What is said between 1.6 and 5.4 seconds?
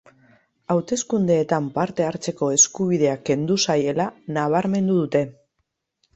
parte hartzeko eskubidea kendu zaiela nabarmendu dute.